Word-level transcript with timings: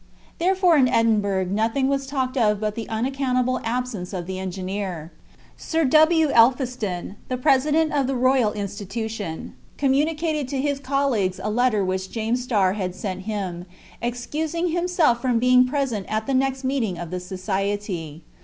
Therefore 0.39 0.77
in 0.77 0.87
Edinburgh 0.87 1.45
nothing 1.51 1.87
was 1.87 2.07
talked 2.07 2.35
of 2.35 2.59
but 2.59 2.73
the 2.73 2.89
unaccountable 2.89 3.61
absence 3.63 4.13
of 4.13 4.25
the 4.25 4.39
engineer. 4.39 5.11
Sir 5.57 5.85
W. 5.85 6.31
Elphiston, 6.31 7.17
the 7.27 7.37
President 7.37 7.93
of 7.93 8.07
the 8.07 8.15
Royal 8.15 8.51
Institution, 8.51 9.55
communicated 9.77 10.47
to 10.47 10.59
his 10.59 10.79
colleagues 10.79 11.39
a 11.43 11.51
letter 11.51 11.85
which 11.85 12.09
James 12.09 12.41
Starr 12.43 12.73
had 12.73 12.95
sent 12.95 13.25
him, 13.25 13.67
excusing 14.01 14.69
himself 14.69 15.21
from 15.21 15.37
being 15.37 15.67
present 15.67 16.07
at 16.09 16.25
the 16.25 16.33
next 16.33 16.63
meeting 16.63 16.97
of 16.97 17.11
the 17.11 17.19
society. 17.19 18.23